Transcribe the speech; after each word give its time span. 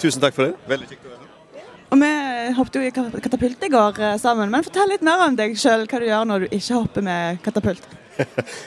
Tusen 0.00 0.22
takk 0.22 0.36
for 0.36 0.48
det. 0.48 0.56
Veldig 0.70 0.88
kjekt 0.88 1.04
å 1.04 1.12
være 1.12 1.20
her. 1.20 1.36
Og 1.90 1.98
Vi 1.98 2.10
hoppet 2.54 2.76
jo 2.78 2.82
i 2.86 2.90
katapult 2.94 3.64
i 3.66 3.70
går 3.70 3.98
eh, 3.98 4.18
sammen, 4.22 4.50
men 4.52 4.62
fortell 4.66 4.92
litt 4.92 5.02
mer 5.06 5.24
om 5.26 5.34
deg 5.38 5.56
sjøl. 5.58 5.88
Hva 5.90 5.98
du 5.98 6.06
gjør 6.06 6.28
når 6.28 6.44
du 6.44 6.54
ikke 6.54 6.78
hopper 6.78 7.04
med 7.04 7.42
katapult. 7.46 7.88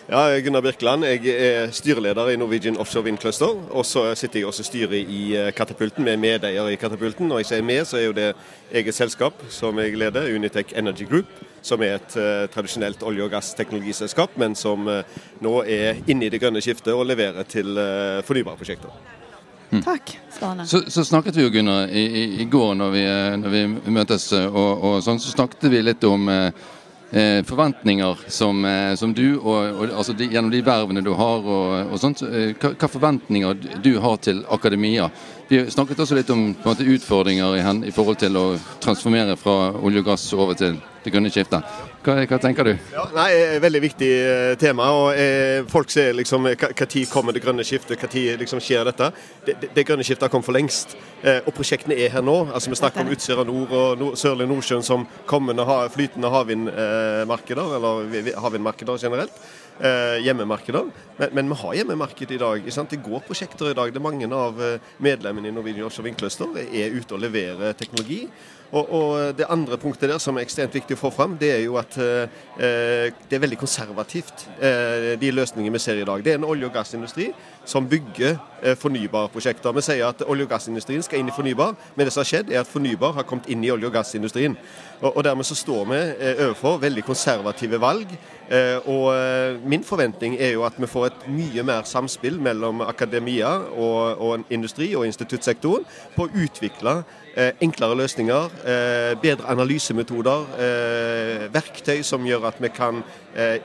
Ja, 0.09 0.23
jeg 0.31 0.39
er 0.39 0.43
Gunnar 0.47 0.63
Birkeland. 0.65 1.05
Jeg 1.05 1.29
er 1.29 1.71
styreleder 1.75 2.31
i 2.31 2.37
Norwegian 2.41 2.77
Offshore 2.81 3.05
Wind 3.05 3.19
Cluster. 3.21 3.53
Og 3.69 3.85
så 3.85 4.07
sitter 4.17 4.41
jeg 4.41 4.49
også 4.49 4.63
i 4.63 4.67
styret 4.67 5.13
i 5.13 5.21
eh, 5.37 5.51
Katapulten, 5.53 6.03
med 6.03 6.17
medeier 6.17 6.71
i 6.73 6.77
Katapulten. 6.79 7.29
Når 7.29 7.43
jeg 7.43 7.49
sier 7.51 7.65
med, 7.69 7.83
så 7.85 7.99
er 8.01 8.07
jo 8.07 8.17
det 8.17 8.29
eget 8.73 8.97
selskap 8.97 9.45
som 9.53 9.79
jeg 9.79 9.97
leder, 9.99 10.31
Unitech 10.33 10.73
Energy 10.75 11.07
Group. 11.09 11.29
Som 11.63 11.85
er 11.85 11.95
et 11.95 12.15
uh, 12.19 12.43
tradisjonelt 12.51 13.05
olje- 13.07 13.23
og 13.23 13.31
gassteknologiselskap, 13.31 14.33
men 14.41 14.51
som 14.51 14.89
uh, 14.89 14.99
nå 15.39 15.61
er 15.63 16.01
inne 16.11 16.27
i 16.27 16.33
det 16.33 16.41
grønne 16.43 16.59
skiftet 16.59 16.91
og 16.91 17.07
leverer 17.07 17.47
til 17.47 17.71
fornybare 17.71 18.25
fornybarprosjekter. 18.27 19.22
Takk. 19.81 20.13
Spennende. 20.29 20.67
Så, 20.69 20.83
så 20.91 21.03
snakket 21.05 21.35
vi 21.35 21.43
jo, 21.43 21.49
Gunnar, 21.49 21.87
i, 21.89 22.03
i, 22.05 22.23
i 22.41 22.45
går 22.45 22.75
når 22.75 22.93
vi, 22.93 23.03
når 23.41 23.49
vi 23.53 23.65
møtes, 23.95 24.29
og, 24.33 24.71
og 24.83 25.03
sånn, 25.05 25.19
så 25.19 25.33
snakket 25.33 25.69
vi 25.71 25.81
litt 25.81 26.03
om 26.09 26.29
eh, 26.29 26.49
eh, 27.11 27.39
forventninger 27.47 28.25
som, 28.27 28.65
eh, 28.65 28.95
som 28.99 29.13
du, 29.13 29.37
og, 29.39 29.59
og 29.85 29.93
altså 29.93 30.13
de, 30.17 30.27
gjennom 30.33 30.51
de 30.53 30.61
vervene 30.65 31.03
du 31.05 31.13
har, 31.17 31.45
og, 31.45 31.93
og 31.93 32.01
sånt. 32.01 32.25
eh, 32.27 32.53
Hva, 32.59 32.73
hva 32.75 32.89
forventninger 32.89 33.79
du 33.85 33.93
har 34.03 34.17
til 34.17 34.43
akademia? 34.49 35.09
Vi 35.49 35.63
snakket 35.69 35.99
også 35.99 36.17
litt 36.17 36.29
om 36.33 36.55
måte, 36.63 36.85
utfordringer 36.87 37.57
i, 37.57 37.63
hen, 37.65 37.83
i 37.85 37.93
forhold 37.93 38.17
til 38.23 38.37
å 38.39 38.45
transformere 38.83 39.37
fra 39.37 39.73
olje 39.79 40.01
og 40.01 40.07
gass 40.13 40.29
over 40.33 40.57
til 40.57 40.79
det 41.03 41.11
grønne 41.13 41.29
skiftet. 41.33 41.65
Hva, 42.03 42.17
hva 42.27 42.37
tenker 42.43 42.67
du? 42.67 42.71
Ja, 42.91 43.03
nei, 43.15 43.29
eh, 43.31 43.59
Veldig 43.63 43.79
viktig 43.85 44.07
eh, 44.11 44.55
tema. 44.59 44.89
og 44.91 45.15
eh, 45.15 45.63
Folk 45.71 45.89
ser 45.93 46.11
liksom 46.17 46.45
eh, 46.49 46.55
tid 46.83 47.07
kommer 47.09 47.31
det 47.31 47.39
grønne 47.45 47.63
skiftet, 47.63 47.95
hva 48.01 48.09
tid 48.11 48.39
liksom 48.41 48.59
skjer 48.59 48.83
dette. 48.89 49.07
Det, 49.47 49.55
det, 49.61 49.69
det 49.77 49.85
grønne 49.87 50.03
skiftet 50.03 50.25
har 50.27 50.33
kommet 50.33 50.45
for 50.49 50.57
lengst. 50.57 50.97
Eh, 51.23 51.39
og 51.47 51.53
prosjektene 51.55 51.95
er 51.95 52.11
her 52.17 52.25
nå. 52.25 52.35
altså 52.51 52.69
Vi 52.73 52.79
snakker 52.81 53.05
om 53.05 53.13
Utsira 53.15 53.45
Nord 53.47 53.71
og 53.71 53.97
nord, 54.03 54.17
Sørlige 54.19 54.51
Nordsjøen 54.51 54.83
som 54.83 55.07
kommende 55.29 55.63
ha, 55.69 55.79
flytende 55.93 56.29
havvindmarkeder, 56.33 57.75
eller 57.79 58.03
vi- 58.11 58.21
vi- 58.27 58.35
havvindmarkeder 58.35 58.97
generelt. 58.99 59.31
Eh, 59.81 60.19
hjemmemarkeder. 60.21 60.85
Men, 61.17 61.29
men 61.33 61.47
vi 61.49 61.55
har 61.57 61.73
hjemmemarked 61.79 62.31
i 62.31 62.37
dag. 62.37 62.61
Det 62.61 62.99
går 63.01 63.23
prosjekter 63.25 63.71
i 63.71 63.73
dag. 63.73 63.89
Det 63.89 63.97
er 63.97 64.05
Mange 64.05 64.27
av 64.29 64.61
eh, 64.61 64.91
medlemmene 65.01 65.49
i 65.49 65.51
Norwegian 65.55 65.87
Offshore 65.87 66.05
Vindcluster 66.05 66.59
er 66.61 66.93
ute 66.93 67.15
og 67.15 67.23
leverer 67.23 67.73
teknologi. 67.73 68.27
Og, 68.73 68.93
og 68.93 69.37
Det 69.37 69.45
andre 69.49 69.77
punktet 69.77 70.09
der 70.09 70.21
som 70.21 70.37
er 70.37 70.45
ekstremt 70.45 70.73
viktig 70.73 70.95
å 70.97 71.01
få 71.03 71.11
fram, 71.13 71.35
det 71.37 71.49
er 71.55 71.59
jo 71.65 71.77
at 71.81 71.97
eh, 72.01 72.29
eh, 72.57 73.09
det 73.29 73.37
er 73.37 73.43
veldig 73.43 73.59
konservativt, 73.61 74.47
eh, 74.57 75.13
de 75.21 75.33
løsningene 75.33 75.77
vi 75.77 75.81
ser 75.81 76.01
i 76.01 76.05
dag. 76.05 76.23
Det 76.25 76.33
er 76.33 76.39
en 76.39 76.47
olje- 76.49 76.69
og 76.69 76.73
gassindustri 76.73 77.31
som 77.69 77.85
bygger 77.89 78.37
eh, 78.63 78.73
fornybarprosjekter. 78.79 79.75
Vi 79.77 79.85
sier 79.85 80.07
at 80.07 80.23
olje- 80.25 80.47
og 80.47 80.53
gassindustrien 80.55 81.05
skal 81.05 81.21
inn 81.21 81.29
i 81.29 81.35
fornybar, 81.35 81.75
men 81.95 82.05
det 82.07 82.15
som 82.15 82.23
har 82.23 82.31
skjedd 82.31 82.49
er 82.49 82.63
at 82.63 82.69
fornybar 82.69 83.13
har 83.19 83.27
kommet 83.29 83.49
inn 83.53 83.63
i 83.63 83.69
olje- 83.73 83.91
og 83.91 83.93
gassindustrien. 83.93 84.57
Og, 85.03 85.11
og 85.11 85.21
Dermed 85.23 85.47
så 85.47 85.57
står 85.57 85.85
vi 85.91 85.99
eh, 86.01 86.45
overfor 86.47 86.81
veldig 86.81 87.05
konservative 87.05 87.81
valg. 87.81 88.17
Eh, 88.53 88.89
og 88.89 89.07
eh, 89.15 89.57
Min 89.65 89.83
forventning 89.83 90.35
er 90.37 90.53
jo 90.53 90.65
at 90.67 90.77
vi 90.77 90.89
får 90.89 91.07
et 91.07 91.25
mye 91.33 91.63
mer 91.65 91.87
samspill 91.89 92.37
mellom 92.43 92.83
akademia 92.85 93.49
og, 93.71 94.21
og 94.21 94.53
industri 94.53 94.91
og 94.95 95.07
instituttsektoren 95.07 95.87
på 96.13 96.27
å 96.27 96.31
utvikle 96.43 96.99
eh, 97.33 97.53
enklere 97.65 97.97
løsninger, 97.97 98.49
bedre 99.21 99.49
analysemetoder, 99.49 100.45
verktøy 101.53 102.03
som 102.05 102.25
gjør 102.27 102.45
at 102.49 102.59
vi 102.61 102.69
kan 102.73 103.01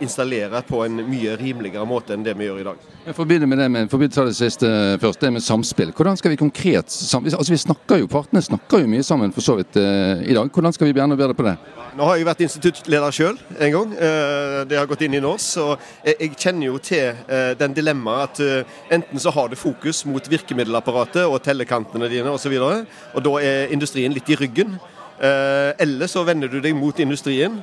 installere 0.01 0.63
på 0.65 0.81
en 0.85 1.03
mye 1.09 1.35
rimeligere 1.37 1.85
måte 1.89 2.15
enn 2.15 2.25
det 2.25 2.33
vi 2.39 2.47
gjør 2.47 2.63
i 2.63 2.67
dag. 2.71 2.87
Jeg 3.05 3.17
begynne 3.19 3.49
med 3.51 3.61
det 3.61 3.69
med, 3.75 3.91
ta 4.15 4.25
det 4.25 4.37
siste 4.39 4.71
først, 5.03 5.21
det 5.21 5.33
med 5.35 5.45
samspill. 5.45 5.93
Hvordan 5.97 6.17
skal 6.17 6.33
vi 6.33 6.41
konkret 6.41 6.89
altså 6.89 7.53
vi 7.53 7.61
snakker 7.61 8.01
jo, 8.01 8.09
Partene 8.09 8.43
snakker 8.45 8.85
jo 8.85 8.93
mye 8.95 9.05
sammen 9.05 9.35
for 9.37 9.45
så 9.45 9.59
vidt 9.61 9.77
i 9.77 10.37
dag. 10.37 10.49
Hvordan 10.49 10.73
skal 10.73 10.89
vi 10.89 10.97
bli 10.97 11.05
enda 11.05 11.21
bedre 11.21 11.37
på 11.37 11.47
det? 11.47 11.59
Nå 11.99 12.07
har 12.07 12.15
jeg 12.15 12.27
vært 12.29 12.43
instituttleder 12.45 13.11
sjøl 13.11 13.39
en 13.59 13.73
gang. 13.75 13.95
Eh, 13.99 14.65
Det 14.71 14.77
har 14.79 14.87
gått 14.87 15.01
inn 15.03 15.17
i 15.19 15.21
nå. 15.21 15.33
og 15.35 15.81
jeg, 16.07 16.37
kjenner 16.39 16.67
jo 16.69 16.79
til 16.79 17.09
eh, 17.27 17.55
den 17.59 17.75
dilemmaet 17.75 18.29
at 18.29 18.41
eh, 18.45 18.77
enten 18.95 19.19
så 19.19 19.33
har 19.35 19.49
du 19.49 19.57
fokus 19.59 20.05
mot 20.07 20.23
virkemiddelapparatet 20.31 21.27
og 21.27 21.43
tellekantene 21.43 22.07
dine 22.09 22.31
osv., 22.31 22.55
og, 22.55 22.87
så 22.87 23.19
og 23.19 23.25
da 23.27 23.33
er 23.43 23.75
industrien 23.75 24.15
litt 24.15 24.31
i 24.31 24.39
ryggen. 24.39 24.79
Eller 25.19 26.07
så 26.07 26.23
vender 26.23 26.47
du 26.47 26.61
deg 26.63 26.77
mot 26.79 26.95
industrien 27.03 27.57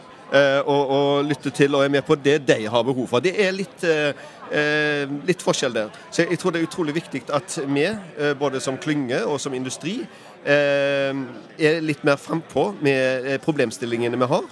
og, 0.67 0.89
og 0.91 1.23
lytter 1.23 1.53
til 1.55 1.77
og 1.77 1.85
er 1.85 1.93
med 1.93 2.03
på 2.03 2.17
det 2.19 2.41
de 2.43 2.65
har 2.67 2.83
behov 2.83 3.07
for. 3.07 3.23
Det 3.23 3.31
er 3.39 3.55
litt, 3.55 3.85
litt 5.23 5.45
forskjell 5.45 5.77
der. 5.77 5.93
Så 6.11 6.25
jeg 6.27 6.41
tror 6.41 6.51
det 6.51 6.59
er 6.59 6.67
utrolig 6.67 6.97
viktig 6.97 7.21
at 7.31 7.55
vi, 7.63 7.87
både 8.35 8.59
som 8.59 8.75
klynge 8.75 9.21
og 9.23 9.39
som 9.39 9.55
industri, 9.55 10.01
er 10.53 11.81
litt 11.81 12.03
mer 12.05 12.17
frampå 12.21 12.69
med 12.85 13.25
eh, 13.33 13.41
problemstillingene 13.43 14.17
vi 14.21 14.29
har. 14.35 14.45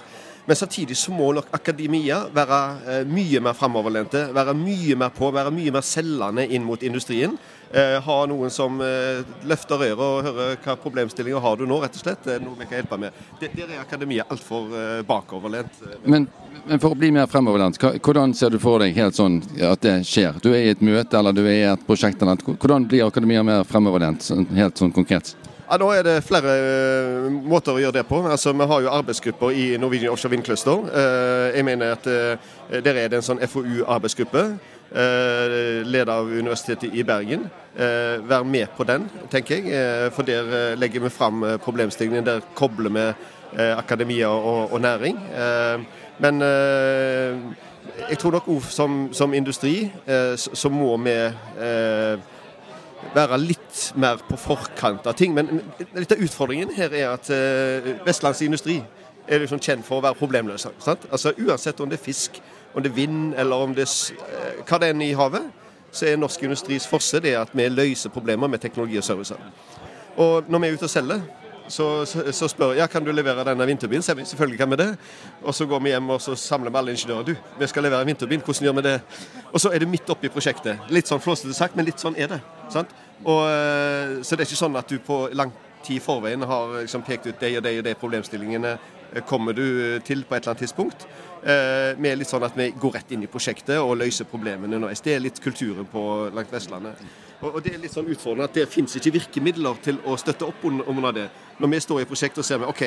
Men 0.46 0.56
samtidig 0.60 0.92
så 1.00 1.08
må 1.16 1.30
nok 1.32 1.46
akademia 1.56 2.18
være 2.34 2.56
eh, 2.98 3.04
mye 3.08 3.40
mer 3.40 3.54
framoverlente. 3.56 4.26
Være 4.36 4.52
mye 4.58 4.96
mer 5.00 5.12
på, 5.16 5.30
være 5.32 5.52
mye 5.54 5.72
mer 5.72 5.84
selgende 5.86 6.44
inn 6.52 6.66
mot 6.68 6.82
industrien. 6.84 7.38
Eh, 7.72 7.96
ha 8.04 8.16
noen 8.28 8.52
som 8.52 8.76
eh, 8.84 9.22
løfter 9.48 9.80
øret 9.86 10.02
og 10.04 10.26
hører 10.28 10.58
hva 10.66 10.74
problemstillinger 10.82 11.40
har 11.42 11.56
du 11.56 11.64
nå, 11.66 11.78
rett 11.82 11.96
og 11.96 12.02
slett. 12.04 12.20
Det 12.26 12.36
er 12.36 12.44
noe 12.44 12.58
vi 12.60 12.68
kan 12.68 12.76
hjelpe 12.82 12.98
med. 13.06 13.16
Der 13.40 13.64
er 13.70 13.80
akademia 13.80 14.26
altfor 14.30 14.68
eh, 14.76 15.00
bakoverlent. 15.08 15.80
Men, 16.04 16.28
men 16.68 16.82
for 16.82 16.92
å 16.92 17.00
bli 17.00 17.08
mer 17.16 17.26
fremoverlent, 17.32 17.80
hvordan 18.04 18.36
ser 18.36 18.52
du 18.52 18.60
for 18.62 18.84
deg 18.84 18.92
helt 19.00 19.16
sånn 19.16 19.40
at 19.64 19.80
det 19.86 19.96
skjer? 20.10 20.36
Du 20.44 20.50
er 20.52 20.60
i 20.68 20.74
et 20.76 20.84
møte 20.84 21.18
eller 21.22 21.32
du 21.34 21.40
er 21.46 21.56
i 21.56 21.64
et 21.72 21.88
prosjekt, 21.88 22.20
eller 22.20 22.36
et- 22.36 22.46
hvordan 22.52 22.84
blir 22.92 23.08
akademia 23.08 23.42
mer 23.48 23.64
fremoverlent, 23.64 24.20
sånn, 24.28 24.44
helt 24.60 24.76
sånn 24.76 24.92
konkret? 24.92 25.32
Ja, 25.64 25.78
Nå 25.80 25.86
er 25.96 26.02
det 26.04 26.18
flere 26.26 26.54
uh, 27.24 27.30
måter 27.48 27.72
å 27.72 27.80
gjøre 27.80 27.96
det 27.96 28.04
på. 28.04 28.18
Altså, 28.28 28.52
Vi 28.52 28.66
har 28.68 28.82
jo 28.84 28.90
arbeidsgrupper 28.92 29.54
i 29.56 29.64
Norwegian 29.80 30.12
Offshore 30.12 30.34
Wind 30.34 30.44
Cluster. 30.44 30.82
Uh, 30.92 31.56
jeg 31.56 31.64
mener 31.64 31.94
at 31.94 32.06
uh, 32.06 32.80
Der 32.84 32.98
er 33.00 33.08
det 33.08 33.20
en 33.20 33.24
sånn 33.24 33.40
FoU-arbeidsgruppe, 33.40 34.42
Leder 34.94 36.10
av 36.12 36.28
Universitetet 36.30 36.92
i 36.94 37.02
Bergen. 37.02 37.48
Vær 37.74 38.44
med 38.46 38.70
på 38.76 38.84
den, 38.86 39.08
tenker 39.30 39.58
jeg. 39.58 40.12
For 40.14 40.22
der 40.22 40.76
legger 40.78 41.02
vi 41.02 41.10
fram 41.10 41.42
eh, 41.42 41.56
problemstillingen. 41.58 42.22
Der 42.26 42.44
kobler 42.54 42.92
vi 42.94 43.06
akademia 43.64 44.28
og, 44.30 44.70
og 44.70 44.80
næring. 44.84 45.18
Men 46.22 46.44
jeg 46.44 48.20
tror 48.22 48.36
nok 48.36 48.52
òg 48.54 48.70
som, 48.70 49.08
som 49.12 49.34
industri 49.34 49.90
så, 50.06 50.54
så 50.54 50.70
må 50.70 50.94
vi 51.02 51.16
være 53.14 53.38
litt 53.42 53.80
mer 54.00 54.20
på 54.28 54.38
forkant 54.40 55.06
av 55.06 55.16
ting. 55.18 55.34
Men 55.36 55.62
litt 55.94 56.12
av 56.14 56.22
utfordringen 56.24 56.72
her 56.76 56.94
er 56.94 57.10
at 57.12 57.30
uh, 57.30 57.90
vestlandsk 58.06 58.46
industri 58.46 58.78
er 59.28 59.40
liksom 59.40 59.60
kjent 59.62 59.86
for 59.86 59.98
å 59.98 60.04
være 60.04 60.18
problemløser. 60.18 60.74
Sant? 60.84 61.06
Altså 61.10 61.32
Uansett 61.40 61.80
om 61.80 61.90
det 61.90 61.98
er 61.98 62.04
fisk, 62.04 62.40
om 62.74 62.82
det 62.84 62.92
er 62.92 62.96
vind 62.98 63.36
eller 63.40 63.66
om 63.66 63.74
det 63.76 63.86
er 63.86 64.26
eh, 64.26 64.58
hva 64.66 64.80
det 64.82 64.90
er 64.90 65.04
i 65.04 65.14
havet, 65.16 65.46
så 65.94 66.08
er 66.08 66.18
norsk 66.18 66.42
industris 66.42 66.88
forse 66.90 67.20
det 67.22 67.36
at 67.38 67.52
vi 67.54 67.68
løser 67.70 68.12
problemer 68.12 68.50
med 68.50 68.60
teknologi 68.60 68.98
og 68.98 69.06
servicer. 69.06 69.40
Og 70.20 70.50
når 70.50 70.60
vi 70.60 70.68
er 70.68 70.76
ute 70.76 70.88
og 70.88 70.92
selger, 70.92 71.22
så, 71.68 72.04
så, 72.06 72.24
så 72.32 72.48
spør 72.48 72.74
jeg 72.74 72.82
ja, 72.82 72.86
kan 72.90 73.04
du 73.04 73.10
levere 73.12 73.44
denne 73.46 73.66
vinterbilen. 73.66 74.02
Så 74.02 74.14
vi 74.14 74.24
selvfølgelig 74.28 74.58
kan 74.60 74.70
vi 74.70 74.76
det. 74.76 74.90
Og 75.42 75.54
så 75.54 75.66
går 75.66 75.80
vi 75.84 75.94
hjem 75.94 76.10
og 76.10 76.20
så 76.20 76.36
samler 76.36 76.70
vi 76.70 76.80
alle 76.80 76.94
ingeniører. 76.96 77.24
Du, 77.24 77.34
vi 77.58 77.68
skal 77.70 77.86
levere 77.86 78.04
en 78.04 78.10
vinterbil. 78.12 78.42
hvordan 78.44 78.68
gjør 78.68 78.76
vi 78.80 78.86
det? 78.88 79.00
Og 79.52 79.60
så 79.60 79.72
er 79.72 79.78
det 79.78 79.88
midt 79.88 80.10
oppi 80.10 80.28
prosjektet. 80.28 80.90
Litt 80.90 81.08
sånn 81.08 81.22
flåsete 81.24 81.56
sagt, 81.56 81.76
men 81.76 81.88
litt 81.88 82.02
sånn 82.02 82.16
er 82.16 82.36
det. 82.36 82.40
Og, 83.24 83.42
eh, 83.48 84.20
så 84.22 84.36
det 84.36 84.44
er 84.44 84.50
ikke 84.50 84.64
sånn 84.64 84.76
at 84.76 84.90
du 84.90 84.98
på 84.98 85.28
lang 85.32 85.52
tid 85.84 85.96
i 85.96 86.02
forveien 86.02 86.42
har 86.48 86.80
liksom 86.80 87.04
pekt 87.04 87.28
ut 87.28 87.40
de 87.40 87.56
og 87.58 87.64
de 87.64 87.78
og 87.78 87.84
de 87.84 87.94
problemstillingene 88.00 88.76
kommer 89.28 89.52
du 89.52 90.00
til 90.04 90.24
på 90.24 90.34
et 90.34 90.42
eller 90.42 90.54
annet 90.54 90.64
tidspunkt. 90.64 91.06
Eh, 91.44 91.94
Vi 92.00 92.08
er 92.08 92.16
litt 92.16 92.30
sånn 92.30 92.44
at 92.46 92.56
vi 92.56 92.70
går 92.80 92.94
rett 92.96 93.12
inn 93.12 93.22
i 93.22 93.30
prosjektet 93.30 93.76
og 93.78 93.98
løser 94.00 94.24
problemene 94.24 94.76
underveis. 94.78 95.02
Det 95.04 95.14
er 95.14 95.20
litt 95.20 95.40
kulturen 95.40 95.86
på 95.86 96.30
langt 96.34 96.52
Vestlandet. 96.52 97.02
Og, 97.44 97.58
det 97.62 97.74
er 97.74 97.82
litt 97.82 97.92
sånn 97.92 98.08
utfordrende 98.08 98.46
at 98.48 98.54
det 98.56 98.64
finnes 98.72 98.94
ikke 98.96 99.12
virkemidler 99.18 99.76
til 99.84 99.98
å 100.08 100.16
støtte 100.16 100.46
opp 100.48 100.64
under 100.64 101.12
det. 101.12 101.26
Når 101.60 101.70
vi 101.74 101.80
står 101.84 102.00
i 102.00 102.06
prosjektet 102.08 102.40
og 102.40 102.46
ser 102.48 102.62
vi, 102.62 102.70
ok, 102.70 102.82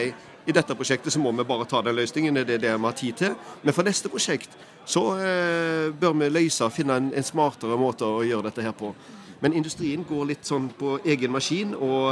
i 0.48 0.56
dette 0.56 0.76
prosjektet 0.76 1.14
så 1.14 1.22
må 1.22 1.32
vi 1.36 1.46
bare 1.46 1.68
ta 1.70 1.84
den 1.86 1.96
løsningen, 2.00 2.34
det 2.34 2.58
er 2.58 2.64
det 2.64 2.74
vi 2.74 2.88
har 2.88 2.98
tid 2.98 3.20
til. 3.22 3.36
Men 3.62 3.76
for 3.78 3.86
neste 3.86 4.10
prosjekt 4.10 4.58
så 4.88 5.04
eh, 5.20 5.94
bør 5.94 6.18
vi 6.18 6.32
løse 6.32 6.66
og 6.66 6.74
finne 6.74 6.98
en, 6.98 7.12
en 7.14 7.28
smartere 7.28 7.78
måte 7.78 8.08
å 8.08 8.26
gjøre 8.26 8.50
dette 8.50 8.66
her 8.66 8.74
på. 8.74 8.96
Men 9.44 9.54
industrien 9.54 10.06
går 10.08 10.32
litt 10.32 10.48
sånn 10.48 10.70
på 10.78 10.98
egen 11.06 11.34
maskin. 11.34 11.74
Og 11.76 12.10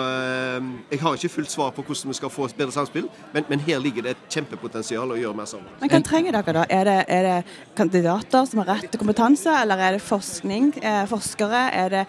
jeg 0.91 1.01
har 1.01 1.17
ikke 1.17 1.31
fullt 1.33 1.53
svar 1.53 1.71
på 1.75 1.85
hvordan 1.85 2.11
vi 2.11 2.17
skal 2.19 2.33
få 2.33 2.47
et 2.49 2.57
bedre 2.57 2.75
samspill, 2.75 3.07
men, 3.33 3.47
men 3.49 3.63
her 3.65 3.81
ligger 3.81 4.05
det 4.05 4.15
et 4.15 4.37
kjempepotensial 4.37 5.13
å 5.13 5.17
gjøre 5.19 5.37
mer 5.37 5.49
sammen. 5.49 5.71
Men 5.81 5.91
hva 5.91 6.01
trenger 6.05 6.37
dere 6.37 6.55
da? 6.59 6.65
Er 6.69 6.89
det, 6.89 6.97
er 7.11 7.27
det 7.27 7.37
kandidater 7.77 8.45
som 8.49 8.61
har 8.61 8.71
rett 8.75 8.91
til 8.91 9.01
kompetanse, 9.01 9.53
eller 9.61 9.81
er 9.81 9.97
det 9.97 10.03
forskning, 10.05 10.71
er 10.85 11.09
forskere? 11.09 11.63
Er 11.75 11.93
det, 11.93 12.03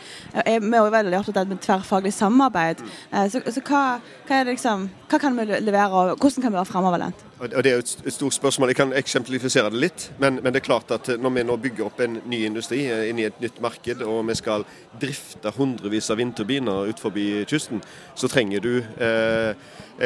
er, 0.45 0.61
vi 0.61 0.73
er 0.73 0.83
også 0.83 0.97
veldig 0.99 1.21
opptatt 1.21 1.41
av 1.43 1.57
tverrfaglig 1.69 2.13
samarbeid. 2.17 2.83
Eh, 3.13 3.29
så, 3.33 3.43
så 3.47 3.63
hva, 3.67 3.85
hva, 4.29 4.43
liksom, 4.51 4.89
hva, 5.09 5.21
kan 5.23 5.39
vi 5.39 5.49
levere, 5.55 5.89
og 5.91 6.21
hvordan 6.21 6.45
kan 6.45 6.53
vi 6.53 6.61
være 6.61 6.71
framoverlent? 6.71 7.25
Og 7.39 7.49
Det 7.65 7.67
er 7.67 7.75
jo 7.75 7.83
et 8.07 8.13
stort 8.15 8.35
spørsmål. 8.35 8.69
Jeg 8.69 8.77
kan 8.77 8.93
eksemplifisere 8.97 9.71
det 9.71 9.81
litt. 9.81 10.11
Men, 10.19 10.39
men, 10.43 10.53
det 10.55 10.63
er 10.63 10.65
klart 10.65 10.91
at 10.91 11.11
når 11.21 11.35
vi 11.35 11.43
nå 11.45 11.57
bygger 11.61 11.85
opp 11.85 11.99
en 12.01 12.21
ny 12.25 12.39
industri 12.49 12.87
eh, 12.89 13.11
inn 13.11 13.19
i 13.21 13.27
et 13.29 13.41
nytt 13.45 13.61
marked, 13.61 14.01
og 14.09 14.23
vi 14.31 14.37
skal 14.39 14.65
drifte 15.01 15.53
hundrevis 15.53 16.09
av 16.11 16.17
vindturbiner 16.17 16.89
ut 16.89 17.01
forbi 17.01 17.45
kysten, 17.51 17.83
så 18.17 18.31
trenger 18.33 18.65
du 18.65 18.71
eh, 18.81 19.53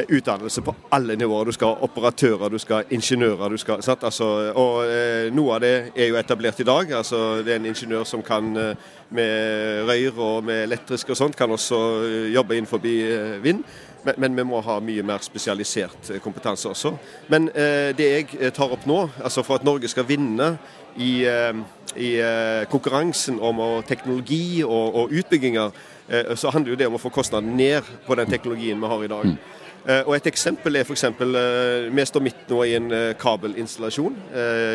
utdannelse 0.08 0.64
på 0.66 0.74
alle 0.90 1.14
nivåer. 1.18 1.52
Du 1.52 1.54
skal 1.54 1.76
ha 1.76 1.86
operatører, 1.86 2.50
du 2.50 2.58
skal 2.58 2.80
ha 2.80 2.88
ingeniører. 2.90 3.48
du 3.48 3.62
skal, 3.62 3.78
altså, 3.78 4.30
og 4.50 4.82
eh, 4.90 5.30
Noe 5.30 5.54
av 5.54 5.62
det 5.62 5.74
er 5.94 6.10
jo 6.10 6.18
etablert 6.18 6.58
i 6.60 6.66
dag. 6.66 6.92
altså 6.92 7.44
Det 7.46 7.54
er 7.54 7.62
en 7.62 7.70
ingeniør 7.70 8.04
som 8.04 8.26
kan 8.26 8.56
eh, 8.56 8.90
med 9.10 9.86
røyr 9.86 10.18
og 10.18 10.44
med 10.44 10.64
elektrisk 10.64 11.10
og 11.10 11.16
sånt, 11.16 11.36
kan 11.36 11.50
også 11.50 11.78
jobbe 12.34 12.54
jobbe 12.58 12.66
forbi 12.66 12.96
vind. 13.42 13.64
Men, 14.04 14.14
men, 14.16 14.36
vi 14.36 14.44
må 14.48 14.60
ha 14.64 14.78
mye 14.80 15.04
mer 15.06 15.22
spesialisert 15.24 16.10
eh, 16.10 16.20
kompetanse 16.22 16.68
også. 16.70 16.94
Men 17.32 17.48
eh, 17.52 17.90
det 17.96 18.08
jeg 18.08 18.28
eh, 18.38 18.52
tar 18.54 18.72
opp 18.72 18.86
nå, 18.88 19.02
altså 19.20 19.44
for 19.46 19.60
at 19.60 19.66
Norge 19.66 19.90
skal 19.92 20.08
vinne 20.08 20.54
i, 20.96 21.24
eh, 21.28 21.60
i 21.96 22.10
eh, 22.24 22.66
konkurransen 22.70 23.40
om 23.40 23.60
teknologi 23.88 24.62
og, 24.64 24.94
og 24.94 25.16
utbygginger, 25.22 25.88
så 26.34 26.50
handler 26.50 26.72
jo 26.72 26.76
det 26.80 26.86
om 26.90 26.96
å 26.96 26.98
få 26.98 27.12
kostnaden 27.14 27.52
ned 27.54 27.86
på 28.02 28.16
den 28.18 28.26
teknologien 28.26 28.80
vi 28.82 28.88
har 28.90 29.02
i 29.04 29.10
dag. 29.12 29.28
Mm. 29.30 29.36
Og 30.08 30.16
Et 30.16 30.26
eksempel 30.26 30.80
er 30.80 30.82
f.eks. 30.82 31.04
Vi 31.94 32.06
står 32.10 32.24
midt 32.26 32.50
nå 32.50 32.64
i 32.66 32.72
en 32.74 32.88
kabelinstallasjon 33.14 34.16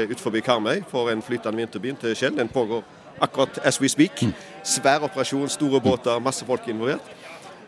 utenfor 0.07 0.39
Karmøy 0.39 0.85
for 0.87 1.11
en 1.11 1.19
flytende 1.19 1.59
vindturbin 1.59 1.99
til 1.99 2.15
Skjell. 2.15 2.37
Den 2.39 2.47
pågår 2.47 2.87
akkurat 3.19 3.59
as 3.67 3.81
we 3.81 3.89
speak. 3.89 4.23
Mm. 4.23 4.33
Svær 4.63 5.03
operasjon, 5.03 5.49
store 5.49 5.81
båter, 5.81 6.19
masse 6.19 6.45
folk 6.47 6.67
involvert. 6.71 7.14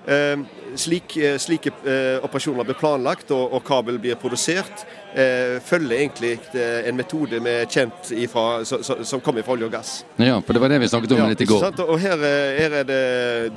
Ehm, 0.07 0.45
slik, 0.75 1.17
eh, 1.17 1.35
slike 1.37 1.71
eh, 1.83 2.23
operasjoner 2.23 2.63
blir 2.63 2.77
planlagt 2.79 3.31
og, 3.35 3.57
og 3.57 3.63
kabel 3.67 3.97
blir 3.99 4.15
produsert, 4.15 4.85
eh, 5.11 5.57
følger 5.59 5.97
egentlig 5.97 6.29
en 6.55 6.95
metode 6.95 7.41
vi 7.43 7.55
er 7.63 7.67
kjent 7.67 8.11
ifra, 8.15 8.63
som 8.63 9.23
kommer 9.23 9.43
fra 9.43 9.57
olje 9.57 9.67
og 9.67 9.73
gass. 9.73 9.91
Ja, 10.15 10.37
for 10.39 10.55
det 10.55 10.61
var 10.63 10.71
det 10.71 10.79
vi 10.83 10.87
snakket 10.91 11.15
om 11.17 11.23
ja, 11.23 11.31
litt 11.33 11.43
i 11.43 11.49
går. 11.49 11.65
Og 11.87 11.99
her, 11.99 12.23
her, 12.23 12.77
er 12.83 12.87
det 12.87 13.01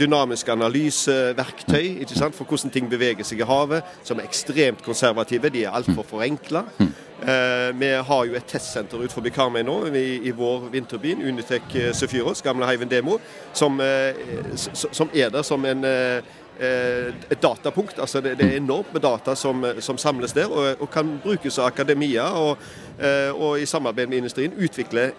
dynamiske 0.01 0.57
analyseverktøy 0.57 2.01
ikke 2.03 2.19
sant? 2.19 2.35
for 2.35 2.49
hvordan 2.49 2.75
ting 2.75 2.91
beveger 2.91 3.27
seg 3.27 3.45
i 3.45 3.47
havet, 3.47 3.87
som 4.03 4.19
er 4.19 4.27
ekstremt 4.27 4.83
konservative. 4.83 5.53
De 5.55 5.65
er 5.69 5.79
altfor 5.79 6.07
forenkla. 6.17 6.65
Mm. 6.81 6.91
Eh, 7.21 7.71
vi 7.77 7.93
har 8.09 8.27
jo 8.27 8.35
et 8.39 8.47
testsenter 8.49 9.03
utenfor 9.05 9.31
Karmøy 9.35 9.63
nå 9.67 9.79
i, 9.93 10.05
i 10.25 10.35
vår 10.35 10.71
vindturbin, 10.73 11.21
Unitec 11.21 11.75
Sefyros, 11.95 12.41
gamle 12.43 12.67
Heiven 12.67 12.91
Demo, 12.91 13.19
som, 13.53 13.77
som, 14.57 15.11
er 15.13 15.29
der 15.31 15.45
som 15.45 15.67
en 15.69 15.85
et 16.61 17.41
datapunkt. 17.43 17.99
altså 17.99 18.21
Det, 18.21 18.35
det 18.39 18.47
er 18.47 18.57
enormt 18.57 18.93
med 18.93 19.03
data 19.03 19.35
som, 19.37 19.65
som 19.79 19.99
samles 19.99 20.33
der, 20.33 20.51
og, 20.51 20.81
og, 20.81 20.91
kan 20.93 21.21
brukes 21.23 21.59
av 21.59 21.71
akademia 21.71 22.27
og, 22.37 22.59
eh, 22.99 23.31
og, 23.33 23.61
i 23.61 23.67
samarbeid 23.67 24.09
med 24.09 24.19
industrien 24.19 24.53
utvikle 24.53 25.11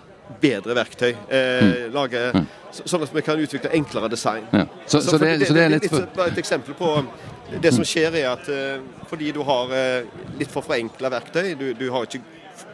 bedre 0.41 0.75
verktøy. 0.77 1.09
Eh, 1.09 1.63
mm. 1.63 1.93
lage, 1.93 2.21
mm. 2.35 2.45
Sånn 2.71 3.03
at 3.03 3.15
vi 3.15 3.23
kan 3.25 3.39
utvikle 3.41 3.71
enklere 3.75 4.07
design. 4.11 4.45
Ja. 4.51 4.67
Så, 4.85 5.01
så, 5.01 5.17
det, 5.17 5.37
det, 5.41 5.49
så, 5.49 5.57
det, 5.57 5.63
er 5.63 5.73
litt 5.73 5.89
for... 5.89 6.05
Bare 6.15 6.31
et 6.31 6.39
eksempel 6.39 6.77
på 6.77 6.93
Det 7.61 7.73
som 7.75 7.83
skjer, 7.83 8.15
er 8.15 8.29
at 8.31 8.45
fordi 9.09 9.33
du 9.35 9.41
har 9.43 9.73
litt 10.39 10.51
for 10.53 10.63
forenkla 10.63 11.09
verktøy, 11.11 11.55
du, 11.59 11.73
du, 11.75 11.89
har 11.91 12.05
ikke 12.07 12.21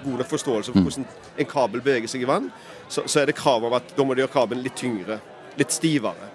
god 0.03 0.19
nok 0.19 0.29
forståelse 0.29 0.71
for 0.73 0.79
mm. 0.79 0.85
hvordan 0.85 1.07
en 1.41 1.49
kabel 1.49 1.81
beveger 1.81 2.11
seg 2.11 2.25
i 2.25 2.29
vann, 2.29 2.51
så, 2.89 3.03
er 3.19 3.31
det 3.31 3.37
krav 3.39 3.65
om 3.65 3.73
at 3.77 3.95
da 3.97 4.05
må 4.05 4.13
du 4.13 4.21
gjøre 4.21 4.35
kabelen 4.35 4.63
litt 4.65 4.77
tyngre, 4.77 5.19
litt 5.57 5.73
stivere. 5.73 6.29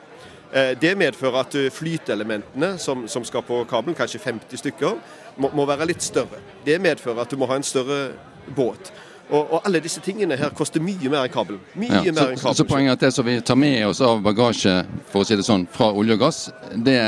Eh, 0.52 0.74
det 0.80 0.92
medfører 0.98 1.46
at 1.46 1.54
flytelementene 1.54 1.70
flyteelementene 1.72 2.74
som, 2.78 3.06
som 3.08 3.24
skal 3.24 3.44
på 3.46 3.62
kabelen, 3.70 3.96
kanskje 3.96 4.20
50 4.20 4.60
stykker, 4.60 4.98
må, 5.40 5.48
må, 5.56 5.64
være 5.68 5.88
litt 5.88 6.04
større. 6.04 6.42
Det 6.66 6.76
medfører 6.80 7.24
at 7.24 7.32
du 7.32 7.40
må 7.40 7.48
ha 7.48 7.56
en 7.56 7.64
større 7.64 8.12
båt. 8.56 8.92
Og, 9.32 9.52
og, 9.52 9.60
alle 9.64 9.80
disse 9.80 10.00
tingene 10.04 10.36
her 10.36 10.52
koster 10.56 10.82
mye 10.84 11.08
mer 11.08 11.24
enn 11.24 11.32
kabelen. 11.32 11.60
Mye 11.72 11.88
ja, 11.88 12.00
mer 12.02 12.10
enn 12.10 12.18
kabelen. 12.36 12.40
Så, 12.42 12.52
så 12.60 12.66
poenget 12.68 12.92
er 12.92 12.98
at 12.98 13.04
det 13.06 13.12
som 13.16 13.26
vi 13.26 13.38
tar 13.40 13.56
med 13.56 13.78
oss 13.86 14.02
av 14.04 14.20
bagasje 14.24 14.74
for 15.08 15.24
å 15.24 15.28
si 15.28 15.38
det 15.38 15.46
sånn, 15.46 15.64
fra 15.72 15.88
olje 15.96 16.18
og 16.18 16.24
gass, 16.26 16.42
det, 16.76 16.98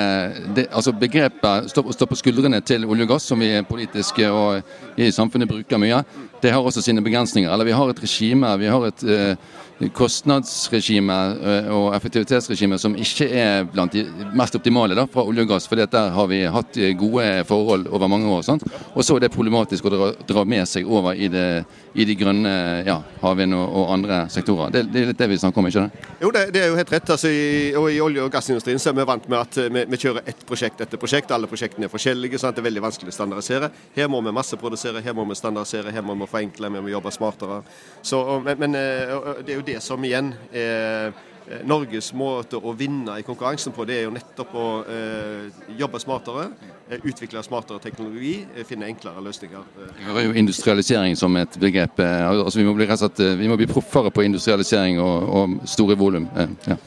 det 0.57 0.69
altså 0.71 0.95
begrepet 0.97 1.69
står 1.73 1.93
stå, 1.93 2.09
på 2.09 2.21
skuldrene 2.23 2.63
til 2.65 2.89
olje 2.89 3.05
og 3.05 3.13
gass, 3.17 3.29
som 3.29 3.45
vi 3.45 3.51
politiske 3.69 4.31
og 4.33 4.97
i 5.01 5.11
samfunnet 5.13 5.51
bruker 5.51 5.81
mye, 5.83 6.01
det 6.45 6.53
har 6.53 6.65
også 6.65 6.83
sine 6.85 7.05
begrensninger. 7.05 7.53
Eller 7.53 7.69
vi 7.69 7.77
har 7.77 7.91
et 7.91 8.03
regime, 8.03 8.57
vi 8.61 8.73
har 8.73 8.89
et 8.89 9.05
eh, 9.05 9.89
kostnadsregime 9.97 11.17
eh, 11.41 11.69
og 11.73 11.95
effektivitetsregime 11.97 12.79
som 12.79 12.97
ikke 13.01 13.29
er 13.29 13.65
blant 13.71 13.95
de 13.97 14.05
mest 14.37 14.57
optimale 14.59 14.97
da, 14.99 15.07
fra 15.11 15.25
olje 15.25 15.47
og 15.47 15.55
gass. 15.55 15.69
For 15.71 15.81
der 15.81 16.13
har 16.15 16.29
vi 16.31 16.43
hatt 16.57 16.79
eh, 16.79 16.93
gode 16.99 17.45
forhold 17.49 17.89
over 17.89 18.11
mange 18.13 18.31
år. 18.31 18.45
Sant? 18.47 18.67
Og 18.95 19.05
så 19.05 19.17
er 19.17 19.25
det 19.25 19.33
problematisk 19.35 19.89
å 19.89 19.95
dra, 19.95 20.11
dra 20.29 20.45
med 20.49 20.69
seg 20.69 20.89
over 20.89 21.17
i, 21.17 21.31
det, 21.33 21.65
i 21.95 22.07
de 22.15 22.21
grønne 22.23 22.53
ja, 22.87 22.97
havvind 23.21 23.57
og, 23.57 23.65
og, 23.65 23.93
andre 23.95 24.21
sektorer. 24.33 24.73
Det, 24.75 24.85
det, 24.93 25.03
er 25.03 25.11
litt 25.11 25.21
det 25.21 25.29
vi 25.33 25.39
snakker 25.41 25.63
om, 25.63 25.69
ikke 25.69 25.85
det? 25.85 26.07
Jo, 26.23 26.31
det, 26.35 26.45
det 26.55 26.63
er 26.63 26.71
jo 26.71 26.79
helt 26.79 26.95
rett. 26.95 27.13
Altså, 27.17 27.33
i, 27.33 27.75
og 27.79 27.89
I 27.91 28.01
olje- 28.05 28.25
og 28.25 28.33
gassindustrien 28.33 28.81
så 28.83 28.93
er 28.93 28.99
vi 29.01 29.09
vant 29.11 29.29
med 29.29 29.39
at 29.41 29.61
eh, 29.61 29.71
vi, 29.75 29.85
vi 29.91 30.01
kjører 30.07 30.31
ett 30.31 30.47
prosjekt 30.49 30.81
etter 30.85 31.01
prosjekt. 31.01 31.35
Alle 31.35 31.51
prosjektene 31.51 31.89
er 31.89 31.93
forskjellige, 31.93 32.41
sånn 32.41 32.55
at 32.55 32.59
det 32.59 32.65
er 32.65 32.71
veldig 32.71 32.87
vanskelig 32.87 33.15
å 33.15 33.19
standardisere. 33.19 33.71
Her 33.99 34.11
må 34.13 34.23
vi 34.25 34.35
masseprodusere, 34.39 35.05
her 35.05 35.19
må 35.19 35.27
vi 35.29 35.39
standardisere, 35.39 35.95
her 35.95 36.07
må 36.07 36.17
vi 36.23 36.31
forenkle, 36.31 36.73
vi 36.79 36.87
må 36.87 36.95
jobbe 36.95 37.15
smartere. 37.15 37.63
Så, 38.03 38.23
men, 38.45 38.59
men 38.63 38.79
det 38.79 39.53
er 39.53 39.59
jo 39.59 39.67
det 39.67 39.81
som 39.85 40.05
igjen 40.05 40.35
er 40.53 41.13
eh, 41.13 41.31
Norges 41.69 42.09
måte 42.17 42.57
å 42.57 42.73
vinne 42.77 43.19
i 43.21 43.25
konkurransen 43.25 43.75
på, 43.77 43.85
det 43.85 43.99
er 43.99 44.07
jo 44.07 44.15
nettopp 44.15 44.55
å 44.57 44.69
eh, 44.89 45.59
jobbe 45.77 46.01
smartere, 46.01 46.47
eh, 46.89 47.05
utvikle 47.05 47.43
smartere 47.45 47.83
teknologi, 47.85 48.39
eh, 48.55 48.65
finne 48.65 48.89
enklere 48.89 49.21
løsninger. 49.27 49.67
Vi 49.99 50.09
hører 50.09 50.29
jo 50.31 50.35
industrialisering 50.41 51.19
som 51.21 51.37
et 51.37 51.59
begrep. 51.61 52.01
Altså, 52.01 52.63
vi, 52.63 52.65
må 52.65 52.73
bli, 52.79 52.89
vi 52.89 53.51
må 53.51 53.61
bli 53.61 53.69
proffere 53.69 54.13
på 54.15 54.25
industrialisering 54.25 55.01
og, 55.05 55.29
og 55.29 55.57
store 55.69 55.99
volum. 56.01 56.29
Ja. 56.39 56.81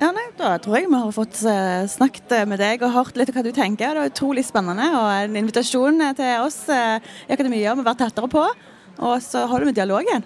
Ja, 0.00 0.14
nei, 0.16 0.30
Da 0.38 0.54
tror 0.62 0.78
jeg 0.78 0.88
vi 0.88 0.96
har 0.96 1.12
fått 1.12 1.42
snakket 1.92 2.32
med 2.48 2.62
deg 2.62 2.80
og 2.86 2.94
hørt 2.94 3.18
litt 3.20 3.34
hva 3.34 3.42
du 3.44 3.50
tenker. 3.52 3.92
Det 3.92 4.06
er 4.06 4.14
utrolig 4.14 4.46
spennende. 4.48 4.86
og 4.96 5.10
En 5.26 5.36
invitasjon 5.42 6.00
til 6.16 6.46
oss 6.46 6.62
i 6.72 7.34
akademia 7.34 7.74
om 7.74 7.82
å 7.82 7.88
være 7.90 8.06
tettere 8.06 8.30
på. 8.32 8.46
Og 9.00 9.16
så 9.24 9.44
holder 9.50 9.68
vi 9.68 9.80
dialogen. 9.82 10.24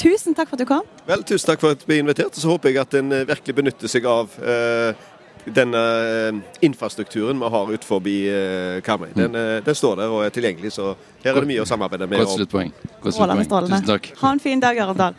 Tusen 0.00 0.36
takk 0.36 0.50
for 0.50 0.58
at 0.58 0.64
du 0.64 0.68
kom. 0.68 0.88
Vel, 1.08 1.22
Tusen 1.28 1.52
takk 1.52 1.62
for 1.62 1.76
at 1.76 1.82
du 1.82 1.86
ble 1.88 2.00
invitert. 2.02 2.34
Og 2.34 2.42
så 2.42 2.50
håper 2.50 2.72
jeg 2.72 2.82
at 2.82 2.98
en 2.98 3.14
eh, 3.14 3.28
virkelig 3.28 3.56
benytter 3.60 3.90
seg 3.90 4.08
av 4.08 4.34
eh, 4.42 5.06
denne 5.54 5.78
eh, 5.78 6.40
infrastrukturen 6.66 7.38
vi 7.40 7.52
har 7.54 7.72
utenfor 7.72 8.10
eh, 8.10 8.80
Karmøy. 8.82 9.08
Den, 9.14 9.30
mm. 9.30 9.64
den, 9.64 9.74
står 9.74 9.96
der 10.02 10.12
og 10.12 10.24
er 10.26 10.34
tilgjengelig, 10.34 10.74
så 10.76 10.94
her 11.24 11.34
er 11.34 11.40
det 11.42 11.52
mye 11.52 11.64
å 11.64 11.68
samarbeide 11.68 12.10
med. 12.10 12.24
Godt 12.24 12.36
sluttpoeng. 12.36 12.74
Tusen 13.04 13.88
takk. 13.88 14.12
Ha 14.22 14.34
en 14.34 14.42
fin 14.42 14.62
dag, 14.62 14.78
Arendal. 14.84 15.18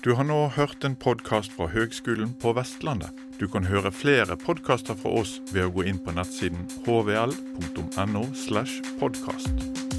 Du 0.00 0.14
har 0.16 0.24
nå 0.24 0.46
hørt 0.56 0.84
en 0.84 0.94
podkast 0.96 1.52
fra 1.52 1.66
Høgskolen 1.68 2.32
på 2.40 2.54
Vestlandet. 2.56 3.12
Du 3.36 3.44
kan 3.52 3.68
høre 3.68 3.92
flere 3.92 4.36
podkaster 4.40 4.96
fra 4.96 5.12
oss 5.20 5.36
ved 5.52 5.66
å 5.66 5.74
gå 5.76 5.84
inn 5.92 6.00
på 6.00 6.16
nettsiden 6.16 6.64
hvl.no. 6.86 8.24
slash 8.46 8.80
podkast. 9.00 9.89